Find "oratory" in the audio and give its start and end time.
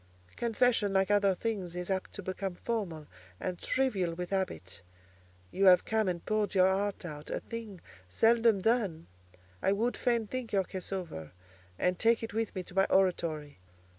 12.85-13.59